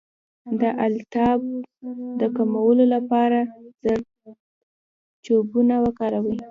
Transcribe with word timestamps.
د 0.61 0.63
التهاب 0.87 1.41
د 2.19 2.21
کمولو 2.35 2.83
لپاره 2.95 3.39
زردچوبه 3.83 5.75
وکاروئ 5.85 6.37